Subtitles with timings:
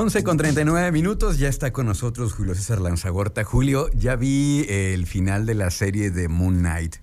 [0.00, 3.42] 11 con 39 minutos, ya está con nosotros Julio César Lanzagorta.
[3.42, 6.98] Julio, ya vi el final de la serie de Moon Knight.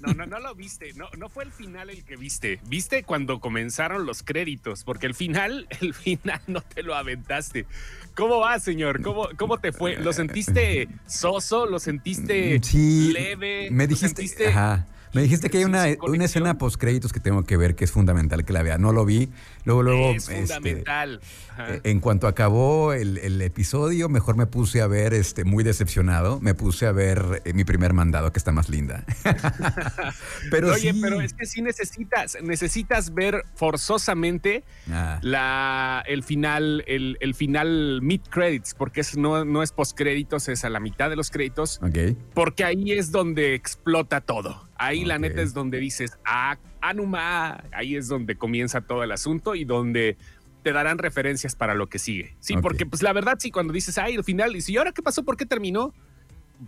[0.00, 0.92] No, no, no lo viste.
[0.94, 2.60] No, no fue el final el que viste.
[2.68, 7.66] Viste cuando comenzaron los créditos, porque el final, el final no te lo aventaste.
[8.14, 9.02] ¿Cómo va, señor?
[9.02, 9.96] ¿Cómo, cómo te fue?
[9.96, 11.66] ¿Lo sentiste soso?
[11.66, 13.70] ¿Lo sentiste sí, leve?
[13.72, 14.46] Me dijiste.
[14.46, 14.86] Ajá.
[15.12, 17.90] Me dijiste que hay una, una escena post créditos que tengo que ver que es
[17.90, 18.78] fundamental que la vea.
[18.78, 19.28] No lo vi.
[19.64, 20.10] Luego, luego.
[20.10, 21.20] Es este, fundamental.
[21.68, 26.54] Eh, en cuanto acabó el, episodio, mejor me puse a ver, este, muy decepcionado, me
[26.54, 29.04] puse a ver eh, mi primer mandado, que está más linda.
[30.50, 35.18] pero Oye, pero es que sí necesitas, necesitas ver forzosamente ah.
[35.22, 40.48] la, el final, el, el final mid credits, porque es, no, no es post créditos,
[40.48, 41.80] es a la mitad de los créditos.
[41.82, 42.16] Ok.
[42.34, 44.69] Porque ahí es donde explota todo.
[44.80, 49.54] Ahí la neta es donde dices, ah, Anuma, ahí es donde comienza todo el asunto
[49.54, 50.16] y donde
[50.62, 52.34] te darán referencias para lo que sigue.
[52.40, 55.02] Sí, porque pues la verdad sí, cuando dices, ay, el final, y si ahora qué
[55.02, 55.92] pasó, por qué terminó,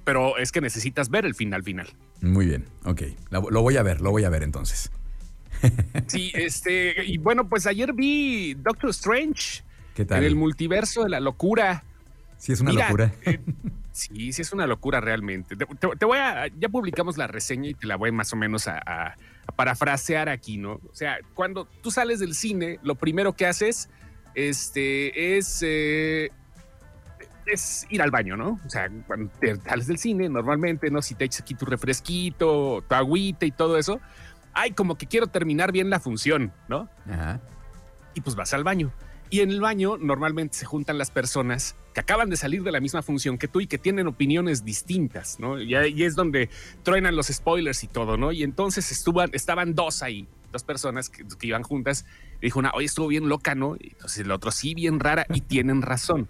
[0.04, 1.88] pero es que necesitas ver el final final.
[2.20, 4.90] Muy bien, ok, lo voy a ver, lo voy a ver entonces.
[6.06, 9.62] Sí, este, y bueno, pues ayer vi Doctor Strange.
[9.94, 10.18] ¿Qué tal?
[10.18, 11.84] En el multiverso de la locura.
[12.36, 13.14] Sí, es una locura.
[13.24, 13.40] Eh,
[13.92, 15.56] sí, sí es una locura realmente.
[15.56, 19.16] Te, voy a, ya publicamos la reseña y te la voy más o menos a,
[19.56, 20.74] parafrasear aquí, ¿no?
[20.74, 23.90] O sea, cuando tú sales del cine, lo primero que haces
[24.34, 26.30] este, es, eh,
[27.46, 28.58] es ir al baño, ¿no?
[28.64, 31.02] O sea, cuando te sales del cine, normalmente, ¿no?
[31.02, 34.00] Si te echas aquí tu refresquito, tu agüita y todo eso,
[34.54, 36.88] ay, como que quiero terminar bien la función, ¿no?
[37.10, 37.40] Ajá.
[38.14, 38.92] Y pues vas al baño.
[39.28, 42.80] Y en el baño normalmente se juntan las personas que acaban de salir de la
[42.80, 45.60] misma función que tú y que tienen opiniones distintas, ¿no?
[45.60, 46.48] Y ahí es donde
[46.82, 48.32] truenan los spoilers y todo, ¿no?
[48.32, 48.90] Y entonces
[49.32, 52.06] estaban dos ahí, dos personas que, iban juntas,
[52.40, 53.76] y dijo una, oye, estuvo bien loca, ¿no?
[53.78, 56.28] Y entonces el otro, sí, bien rara, y tienen razón.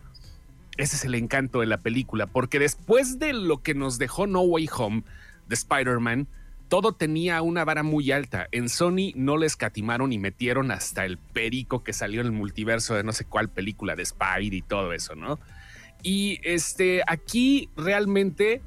[0.77, 4.41] Ese es el encanto de la película, porque después de lo que nos dejó No
[4.41, 5.03] Way Home
[5.49, 6.27] de Spider-Man,
[6.73, 8.49] todo tenía una vara muy alta.
[8.51, 12.95] En Sony no le escatimaron y metieron hasta el perico que salió en el multiverso
[12.95, 15.39] de no sé cuál película de Spider y todo eso, ¿no?
[16.03, 18.63] Y este, aquí realmente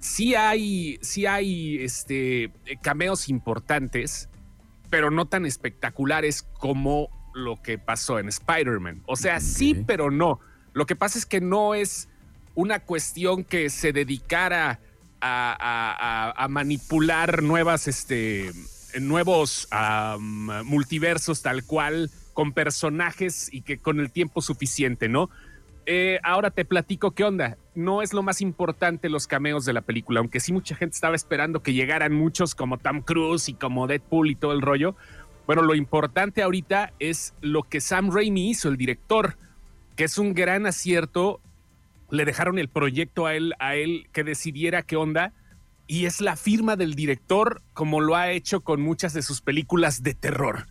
[0.00, 2.50] sí hay, sí hay este,
[2.80, 4.30] cameos importantes,
[4.88, 9.02] pero no tan espectaculares como lo que pasó en Spider-Man.
[9.04, 10.40] O sea, sí, pero no.
[10.72, 12.08] Lo que pasa es que no es
[12.54, 14.78] una cuestión que se dedicara a,
[16.48, 18.52] manipular nuevas, este,
[19.00, 19.68] nuevos
[20.64, 25.30] multiversos tal cual, con personajes y que con el tiempo suficiente, ¿no?
[25.86, 27.58] Eh, ahora te platico qué onda.
[27.74, 31.14] No es lo más importante los cameos de la película, aunque sí mucha gente estaba
[31.14, 34.96] esperando que llegaran muchos como Tom Cruise y como Deadpool y todo el rollo.
[35.46, 39.36] Bueno, lo importante ahorita es lo que Sam Raimi hizo, el director,
[39.94, 41.40] que es un gran acierto
[42.10, 45.32] le dejaron el proyecto a él, a él que decidiera qué onda.
[45.86, 50.02] Y es la firma del director, como lo ha hecho con muchas de sus películas
[50.02, 50.66] de terror.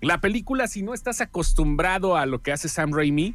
[0.00, 3.34] La película, si no estás acostumbrado a lo que hace Sam Raimi,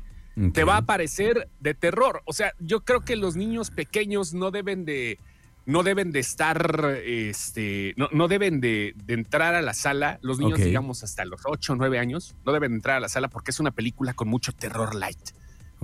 [0.53, 2.21] te va a parecer de terror.
[2.25, 5.19] O sea, yo creo que los niños pequeños no deben de,
[5.65, 10.19] no deben de estar, este, no, deben de, entrar a la sala.
[10.21, 13.27] Los niños, digamos, hasta los 8 o 9 años, no deben entrar a la sala
[13.27, 15.31] porque es una película con mucho terror light.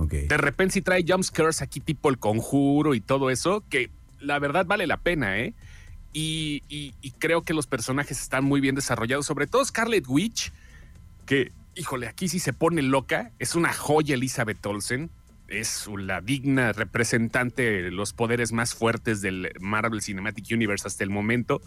[0.08, 3.90] De repente si trae jumpscares aquí tipo el conjuro y todo eso, que
[4.20, 5.54] la verdad vale la pena, ¿eh?
[6.12, 6.62] Y,
[7.18, 10.52] creo que los personajes están muy bien desarrollados, sobre todo Scarlet Witch,
[11.26, 15.10] que, híjole, aquí sí se pone loca, es una joya Elizabeth Olsen,
[15.48, 21.10] es la digna representante de los poderes más fuertes del Marvel Cinematic Universe hasta el
[21.10, 21.60] momento.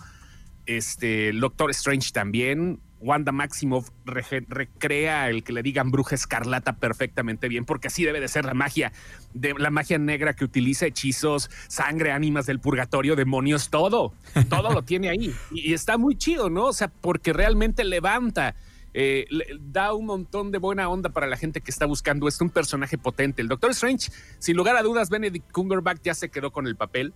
[0.65, 7.65] Este, Doctor Strange también, Wanda Maximoff recrea el que le digan bruja escarlata perfectamente bien,
[7.65, 8.93] porque así debe de ser la magia,
[9.33, 14.13] de la magia negra que utiliza hechizos, sangre, ánimas del purgatorio, demonios, todo,
[14.49, 15.35] todo lo tiene ahí.
[15.51, 16.67] Y, está muy chido, ¿no?
[16.67, 18.55] O sea, porque realmente levanta.
[18.95, 19.25] Eh,
[19.59, 22.97] da un montón de buena onda para la gente que está buscando esto, un personaje
[22.97, 23.41] potente.
[23.41, 27.13] El Doctor Strange, sin lugar a dudas, Benedict Cumberbatch ya se quedó con el papel.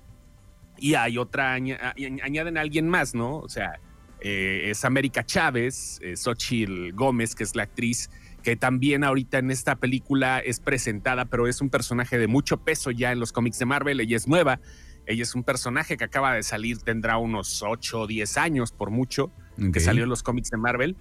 [0.79, 3.37] Y hay otra, añaden a alguien más, ¿no?
[3.37, 3.79] O sea,
[4.21, 8.09] eh, es América Chávez, eh, Xochitl Gómez, que es la actriz
[8.43, 12.91] que también ahorita en esta película es presentada, pero es un personaje de mucho peso
[12.91, 14.61] ya en los cómics de Marvel, ella es nueva,
[15.05, 18.89] ella es un personaje que acaba de salir, tendrá unos 8 o 10 años por
[18.89, 19.33] mucho,
[19.73, 20.95] que salió en los cómics de Marvel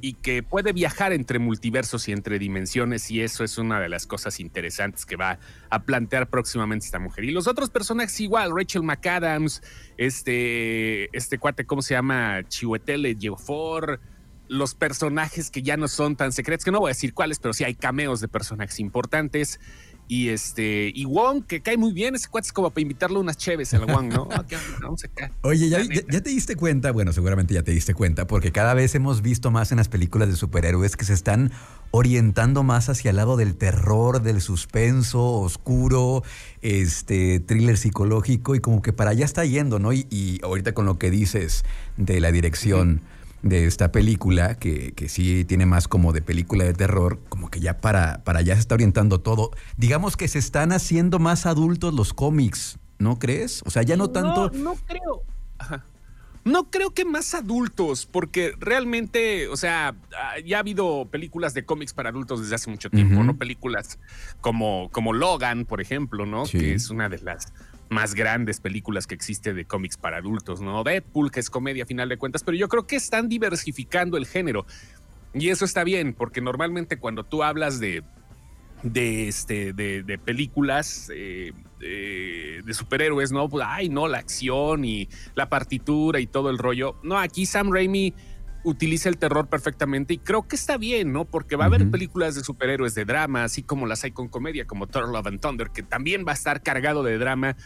[0.00, 4.06] y que puede viajar entre multiversos y entre dimensiones y eso es una de las
[4.06, 5.38] cosas interesantes que va
[5.70, 7.24] a plantear próximamente esta mujer.
[7.24, 9.62] Y los otros personajes igual, Rachel McAdams,
[9.96, 12.42] este, este cuate, ¿cómo se llama?
[12.48, 14.00] Chihuetele Geofor,
[14.48, 17.54] los personajes que ya no son tan secretos, que no voy a decir cuáles, pero
[17.54, 19.60] sí hay cameos de personajes importantes.
[20.08, 23.36] Y este, y Wong, que cae muy bien, ese cuate es como para invitarle unas
[23.36, 24.28] cheves al Wong, ¿no?
[24.82, 25.32] vamos acá.
[25.42, 26.92] Oye, ¿ya, te diste cuenta?
[26.92, 30.28] Bueno, seguramente ya te diste cuenta, porque cada vez hemos visto más en las películas
[30.28, 31.50] de superhéroes que se están
[31.92, 36.24] orientando más hacia el lado del terror, del suspenso, oscuro,
[36.60, 39.92] este, thriller psicológico, y como que para allá está yendo, ¿no?
[39.92, 41.64] Y, ahorita con lo que dices
[41.96, 43.00] de la dirección
[43.42, 47.60] de esta película, que, que, sí tiene más como de película de terror, como que
[47.60, 49.50] ya para, para allá se está orientando todo.
[49.76, 53.62] Digamos que se están haciendo más adultos los cómics, ¿no crees?
[53.66, 54.50] O sea, ya no tanto...
[54.50, 55.22] No, creo.
[56.44, 59.94] No creo que más adultos, porque realmente, o sea,
[60.44, 63.36] ya ha habido películas de cómics para adultos desde hace mucho tiempo, ¿no?
[63.36, 64.00] Películas
[64.40, 66.42] como, como Logan, por ejemplo, ¿no?
[66.44, 67.52] Que es una de las
[67.92, 70.82] más grandes películas que existe de cómics para adultos, ¿no?
[70.82, 74.26] Deadpool, que es comedia a final de cuentas, pero yo creo que están diversificando el
[74.26, 74.66] género.
[75.34, 78.02] Y eso está bien, porque normalmente cuando tú hablas de,
[78.82, 83.48] de, este, de, películas eh, de superhéroes, ¿no?
[83.48, 86.96] Pues, ay, no, la acción y la partitura y todo el rollo.
[87.02, 88.14] No, aquí Sam Raimi
[88.64, 91.24] utiliza el terror perfectamente y creo que está bien, ¿no?
[91.24, 94.66] Porque va a haber películas de superhéroes de drama, así como las hay con comedia,
[94.66, 97.56] como Thor Love and Thunder, que también va a estar cargado de drama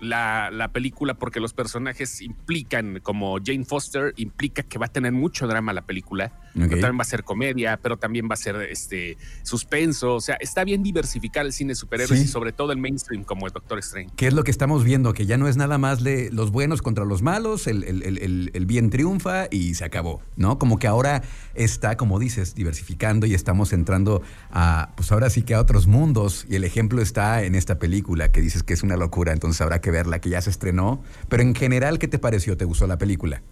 [0.00, 5.12] la, la, película porque los personajes implican, como Jane Foster, implica que va a tener
[5.12, 6.32] mucho drama la película.
[6.56, 10.14] También va a ser comedia, pero también va a ser este suspenso.
[10.14, 13.46] O sea, está bien diversificar el cine de superhéroes y sobre todo el mainstream como
[13.46, 14.10] el Doctor Strange.
[14.16, 15.12] ¿Qué es lo que estamos viendo?
[15.12, 18.66] Que ya no es nada más de los buenos contra los malos, el, el, el
[18.66, 20.58] bien triunfa y se acabó, ¿no?
[20.58, 21.22] Como que ahora
[21.54, 26.46] está, como dices, diversificando y estamos entrando a, pues ahora sí que a otros mundos.
[26.48, 29.80] Y el ejemplo está en esta película que dices que es una locura, entonces habrá
[29.80, 31.02] que verla, que ya se estrenó.
[31.28, 32.56] Pero en general, ¿qué te pareció?
[32.56, 33.42] ¿Te gustó la película?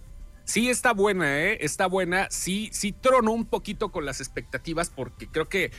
[0.45, 1.57] Sí, está buena, ¿eh?
[1.61, 2.27] Está buena.
[2.29, 5.71] Sí, sí tronó un poquito con las expectativas porque creo que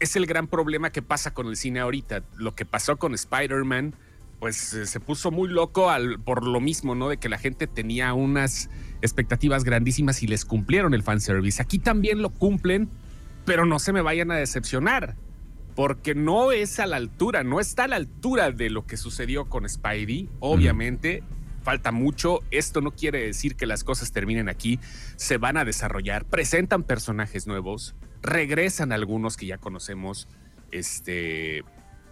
[0.00, 2.22] es el gran problema que pasa con el cine ahorita.
[2.36, 3.94] Lo que pasó con Spider-Man,
[4.38, 7.08] pues eh, se puso muy loco al, por lo mismo, ¿no?
[7.08, 8.68] De que la gente tenía unas
[9.00, 11.62] expectativas grandísimas y les cumplieron el fanservice.
[11.62, 12.90] Aquí también lo cumplen,
[13.46, 15.16] pero no se me vayan a decepcionar
[15.74, 19.46] porque no es a la altura, no está a la altura de lo que sucedió
[19.46, 21.22] con Spidey, obviamente.
[21.62, 24.80] Falta mucho, esto no quiere decir que las cosas terminen aquí,
[25.16, 30.28] se van a desarrollar, presentan personajes nuevos, regresan algunos que ya conocemos,
[30.72, 31.64] este,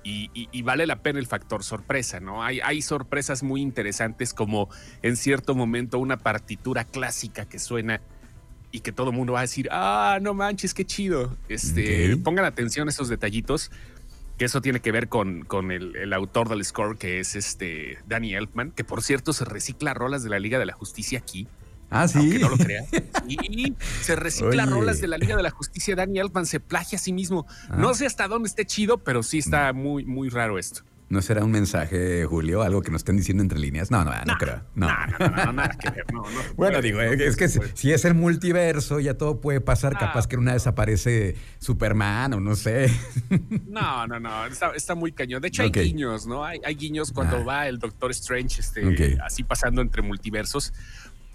[0.02, 2.42] y, vale la pena el factor sorpresa, ¿no?
[2.42, 4.68] Hay, hay sorpresas muy interesantes como
[5.02, 8.00] en cierto momento una partitura clásica que suena
[8.72, 11.36] y que todo el mundo va a decir, ah, no manches, qué chido.
[11.48, 13.70] Este, Pongan atención a esos detallitos,
[14.40, 18.34] que eso tiene que ver con, con el, autor del score, que es este Danny
[18.34, 21.46] Elfman, que por cierto se recicla rolas de la Liga de la Justicia aquí.
[21.90, 22.20] Ah, sí.
[22.20, 22.86] Aunque no lo crea.
[23.28, 25.94] Y se recicla rolas de la Liga de la Justicia.
[25.94, 27.46] Danny Elfman se plagia a sí mismo.
[27.76, 27.94] No ah.
[27.94, 30.84] sé hasta dónde esté chido, pero sí está muy, muy raro esto.
[31.10, 32.62] ¿No será un mensaje, Julio?
[32.62, 33.90] ¿Algo que nos estén diciendo entre líneas?
[33.90, 34.62] No, no, no, creo.
[34.76, 34.86] No,
[35.18, 36.04] no, no, nada que ver.
[36.54, 39.98] bueno, digo, es que si, es el multiverso, ya todo puede pasar.
[39.98, 42.88] Capaz que en una desaparece Superman o no sé.
[43.66, 44.46] No, no, no.
[44.46, 45.42] Está, muy cañón.
[45.42, 46.44] De hecho, hay guiños, ¿no?
[46.44, 47.44] Hay, guiños cuando ah.
[47.44, 50.72] va el Doctor Strange este, así pasando entre multiversos.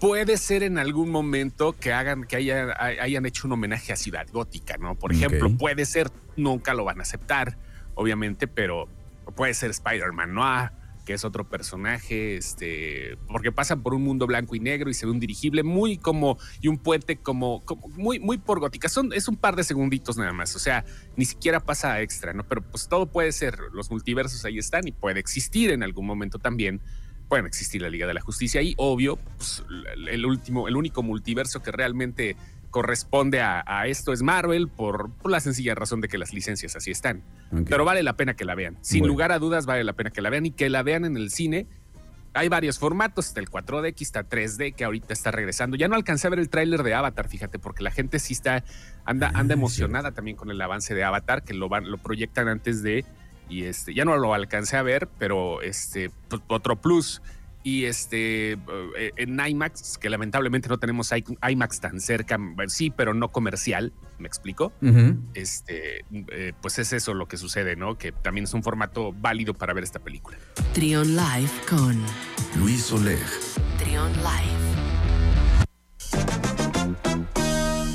[0.00, 4.78] Puede ser en algún momento que hagan, que hayan hecho un homenaje a Ciudad Gótica,
[4.78, 4.94] ¿no?
[4.94, 7.58] Por ejemplo, puede ser, nunca lo van a aceptar,
[7.94, 8.88] obviamente, pero
[9.34, 10.70] puede ser Spider-Man Noir,
[11.06, 15.06] que es otro personaje, este, porque pasan por un mundo blanco y negro y se
[15.06, 17.62] ve un dirigible muy como, y un puente como,
[17.96, 18.88] muy, muy por gótica.
[18.88, 20.84] Son, es un par de segunditos nada más, o sea,
[21.16, 22.42] ni siquiera pasa extra, ¿no?
[22.46, 26.38] Pero pues todo puede ser, los multiversos ahí están y puede existir en algún momento
[26.38, 26.82] también.
[27.28, 29.64] Pueden existir la Liga de la Justicia y obvio, pues,
[30.08, 32.36] el último, el único multiverso que realmente
[32.76, 37.22] corresponde a, esto es Marvel por, la sencilla razón de que las licencias así están.
[37.70, 38.76] Pero vale la pena que la vean.
[38.82, 41.16] Sin lugar a dudas vale la pena que la vean y que la vean en
[41.16, 41.66] el cine.
[42.34, 45.78] Hay varios formatos, está el 4DX, está 3D que ahorita está regresando.
[45.78, 48.62] Ya no alcancé a ver el tráiler de Avatar, fíjate, porque la gente sí está
[49.06, 52.46] anda anda ah, emocionada también con el avance de Avatar que lo van lo proyectan
[52.46, 53.06] antes de
[53.48, 56.10] y este ya no lo alcancé a ver, pero este
[56.48, 57.22] otro plus
[57.66, 63.32] y este eh, en IMAX, que lamentablemente no tenemos IMAX tan cerca, sí, pero no
[63.32, 64.72] comercial, ¿me explico?
[65.34, 67.98] Este, eh, pues es eso lo que sucede, ¿no?
[67.98, 70.38] Que también es un formato válido para ver esta película.
[70.74, 72.00] Trion Live con
[72.56, 73.18] Luis Oleg.
[73.78, 74.76] Trion Live.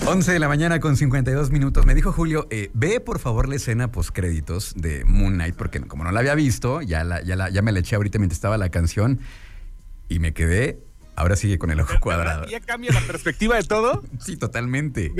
[0.05, 1.85] 11 de la mañana con 52 minutos.
[1.85, 5.79] Me dijo Julio, eh, ve por favor la escena post créditos de Moon Knight, porque
[5.79, 8.35] como no la había visto, ya, la, ya, la, ya me la eché ahorita mientras
[8.35, 9.21] estaba la canción
[10.13, 10.79] y me quedé
[11.13, 12.45] Ahora sigue con el ojo cuadrado.
[12.47, 14.01] ¿Ya cambia la perspectiva de todo?
[14.21, 15.11] Sí, totalmente.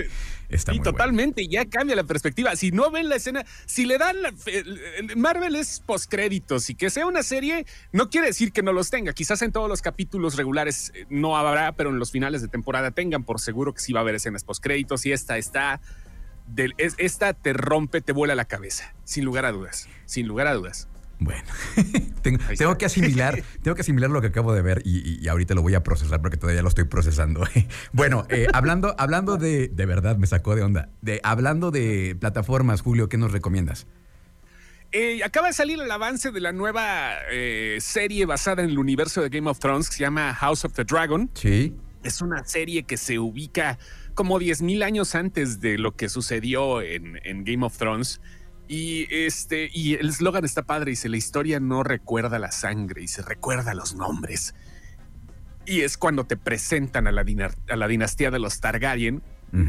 [0.50, 2.56] Está muy totalmente, ya cambia la perspectiva.
[2.56, 6.90] Si no ven la escena, si le dan la- el- Marvel es postcréditos y que
[6.90, 9.12] sea una serie, no quiere decir que no los tenga.
[9.14, 12.92] Quizás en todos los capítulos regulares eh, no habrá, pero en los finales de temporada
[12.92, 15.82] tengan por seguro que sí va a haber escenas postcréditos y esta está.
[16.48, 19.88] del- esta te rompe, te vuela la cabeza, sin lugar a dudas.
[20.06, 20.88] Sin lugar a dudas.
[21.24, 21.44] Bueno,
[22.24, 25.28] tengo, tengo que asimilar, tengo que asimilar lo que acabo de ver y, y- y
[25.28, 27.44] ahorita lo voy a procesar porque todavía lo estoy procesando.
[27.94, 30.90] Bueno, eh, hablando, hablando de, de verdad, me sacó de onda.
[31.02, 33.86] De, hablando de plataformas, Julio, ¿qué nos recomiendas?
[34.92, 39.22] Eh, acaba de salir el avance de la nueva eh, serie basada en el universo
[39.22, 41.30] de Game of Thrones que se llama House of the Dragon.
[41.36, 41.76] Sí.
[42.04, 43.78] Es una serie que se ubica
[44.16, 48.20] como 10.000 años antes de lo que sucedió en, en Game of Thrones.
[48.74, 53.08] Y, este, y el eslogan está padre, dice, la historia no recuerda la sangre y
[53.10, 54.56] se recuerda los nombres.
[55.66, 59.22] Y es cuando te presentan a la, dinar- a la dinastía de los Targaryen.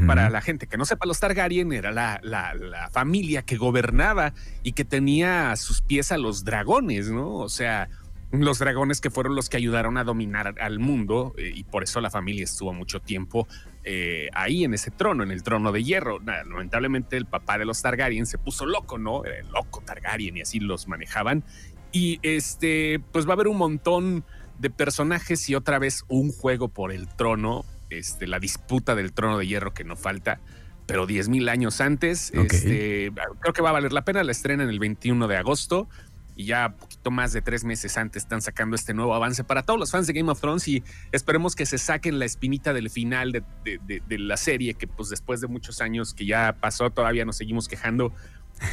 [0.07, 4.33] Para la gente que no sepa, los Targaryen era la, la- la familia que gobernaba
[4.63, 7.33] y que tenía a sus pies a los dragones, ¿no?
[7.35, 7.89] O sea,
[8.31, 11.99] los dragones que fueron los que ayudaron a dominar al mundo eh, y por eso
[11.99, 13.45] la familia estuvo mucho tiempo
[13.83, 16.19] eh, ahí en ese trono, en el trono de hierro.
[16.19, 19.25] Nada, lamentablemente el papá de los Targaryen se puso loco, ¿no?
[19.25, 21.43] Era el loco Targaryen y así los manejaban.
[21.91, 24.23] Y este, pues va a haber un montón
[24.59, 29.37] de personajes y otra vez un juego por el trono, este, la disputa del trono
[29.37, 30.39] de hierro que no falta.
[30.85, 34.23] Pero 10.000 años antes, este, creo que va a valer la pena.
[34.23, 35.87] La estrena en el 21 de agosto
[36.35, 39.79] y ya poquito más de tres meses antes están sacando este nuevo avance para todos
[39.79, 43.31] los fans de Game of Thrones y esperemos que se saquen la espinita del final
[43.31, 46.89] de, de- de- de la serie que pues después de muchos años que ya pasó
[46.89, 48.13] todavía nos seguimos quejando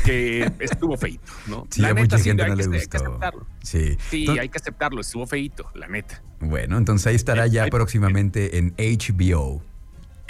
[0.04, 1.66] que estuvo feito, ¿no?
[1.70, 3.46] Sí, a mucha gente hay no que, hay que aceptarlo.
[3.62, 3.96] Sí.
[4.10, 6.22] Sí, hay que aceptarlo, estuvo feito, la neta.
[6.38, 9.62] Bueno, entonces ahí estará ya Ay, próximamente en HBO.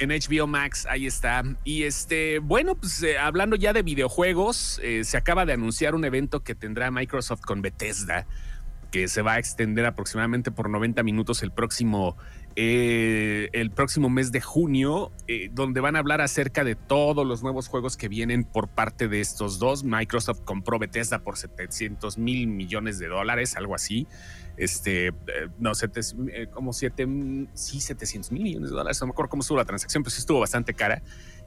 [0.01, 1.43] En HBO Max, ahí está.
[1.63, 6.07] Y este, bueno, pues eh, hablando ya de videojuegos, eh, se acaba de anunciar un
[6.07, 8.27] evento que tendrá Microsoft con Bethesda,
[8.91, 12.17] que se va a extender aproximadamente por 90 minutos el próximo,
[12.57, 17.43] eh, el próximo mes de junio, eh, donde van a hablar acerca de todos los
[17.43, 19.85] nuevos juegos que vienen por parte de estos dos.
[19.85, 24.07] Microsoft compró Bethesda por 700 mil millones de dólares, algo así.
[24.57, 25.13] Este, eh,
[25.59, 27.07] no, sete- como siete,
[27.55, 29.01] sí, 700 mil millones de dólares.
[29.01, 31.03] No me acuerdo cómo estuvo la transacción, pero sí estuvo bastante cara.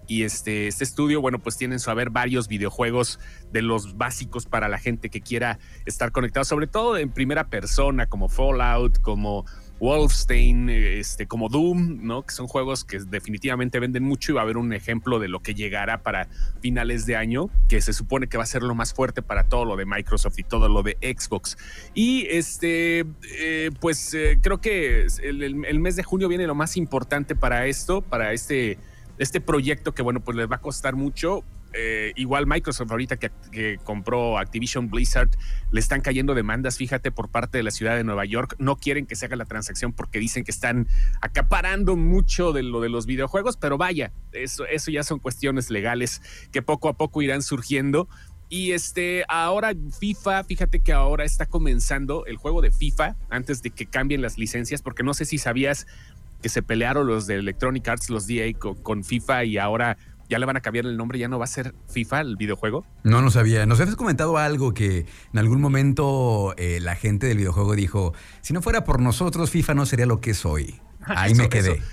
[0.07, 3.19] Y este, este estudio, bueno, pues tienen su haber varios videojuegos
[3.51, 8.07] de los básicos para la gente que quiera estar conectado, sobre todo en primera persona,
[8.07, 9.45] como Fallout, como
[9.83, 12.23] Wolfenstein, eh, este, como Doom, ¿no?
[12.23, 15.41] Que son juegos que definitivamente venden mucho y va a haber un ejemplo de lo
[15.41, 16.29] que llegará para
[16.61, 19.65] finales de año, que se supone que va a ser lo más fuerte para todo
[19.65, 21.57] lo de Microsoft y todo lo de Xbox.
[21.93, 23.03] Y este,
[23.37, 28.01] eh, pues eh, creo que el mes de junio viene lo más importante para esto,
[28.01, 28.77] para este,
[29.17, 31.43] este proyecto que, bueno, pues les va a costar mucho.
[31.73, 35.29] Eh, igual Microsoft ahorita que, compró Activision Blizzard
[35.71, 38.55] le están cayendo demandas, fíjate, por parte de la ciudad de Nueva York.
[38.59, 40.87] No quieren que se haga la transacción porque dicen que están
[41.21, 46.21] acaparando mucho de lo de los videojuegos, pero vaya, eso, eso ya son cuestiones legales
[46.51, 48.07] que poco a poco irán surgiendo.
[48.49, 53.71] Y este, ahora FIFA, fíjate que ahora está comenzando el juego de FIFA antes de
[53.71, 55.87] que cambien las licencias, porque no sé si sabías
[56.43, 59.97] que se pelearon los de Electronic Arts, los DA con FIFA y ahora
[60.33, 62.85] ya le van a cambiar el nombre, ya no va a ser FIFA el videojuego.
[63.03, 63.65] No, no sabía.
[63.65, 68.51] Nos habías comentado algo que en algún momento eh, la gente del videojuego dijo, si
[68.53, 70.79] no fuera por nosotros, FIFA no sería lo que es hoy.
[71.05, 71.73] Ahí Eso, me quedé.
[71.73, 71.83] eso.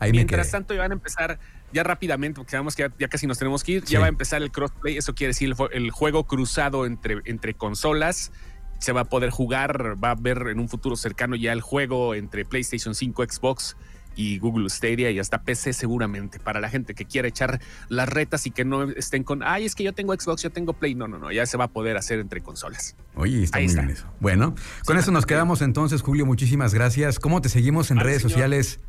[0.00, 0.52] Ahí me Mientras quedé.
[0.52, 1.38] tanto, ya van a empezar
[1.72, 3.82] ya rápidamente, porque sabemos que ya, ya casi nos tenemos que ir.
[3.86, 3.94] Sí.
[3.94, 4.96] Ya va a empezar el crossplay.
[4.96, 8.30] Eso quiere decir el juego cruzado entre, entre consolas.
[8.78, 12.14] Se va a poder jugar, va a haber en un futuro cercano ya el juego
[12.14, 13.76] entre PlayStation 5, Xbox
[14.18, 18.46] y Google Stadia y hasta PC seguramente para la gente que quiera echar las retas
[18.46, 20.96] y que no estén con, ay, es que yo tengo Xbox, yo tengo Play.
[20.96, 22.96] No, no, no, ya se va a poder hacer entre consolas.
[23.14, 23.82] Oye, está Ahí muy está.
[23.82, 24.06] bien eso.
[24.18, 26.26] Bueno, con eso nos quedamos entonces, Julio.
[26.26, 27.20] Muchísimas gracias.
[27.20, 28.32] ¿Cómo te seguimos en redes señor.
[28.32, 28.80] sociales?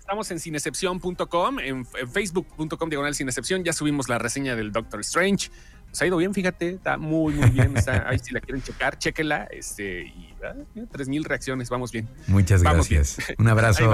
[0.00, 3.62] Estamos en cinecepción.com, en, en facebook.com diagonal cinecepción.
[3.62, 5.50] Ya subimos la reseña del Doctor Strange.
[5.92, 7.76] Nos ha ido bien, fíjate, está muy, muy bien.
[7.76, 9.44] Está, ahí si la quieren checar, chéquela.
[9.50, 10.54] Este, y ah,
[10.90, 12.08] 3000 reacciones, vamos bien.
[12.28, 13.34] Muchas Vamos gracias.
[13.38, 13.92] Un abrazo.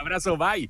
[0.00, 0.66] Abrazo, bye.